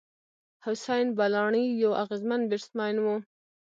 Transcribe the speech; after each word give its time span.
حسېن 0.65 1.07
بلاڼي 1.17 1.63
یو 1.81 1.91
اغېزمن 2.03 2.41
بېټسمېن 2.49 2.95
وو. 3.03 3.15